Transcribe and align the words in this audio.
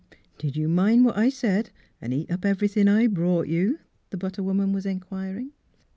"Did 0.39 0.55
yoii 0.55 0.67
mind 0.67 1.05
what 1.05 1.15
I 1.15 1.29
said— 1.29 1.69
'n' 2.01 2.11
eat 2.11 2.31
up 2.31 2.43
every 2.43 2.67
thin' 2.67 2.87
I 2.87 3.05
brought 3.05 3.47
you.'^" 3.47 3.77
the 4.09 4.17
but 4.17 4.33
ter 4.33 4.41
woman 4.41 4.73
was 4.73 4.83
inquiring. 4.87 5.51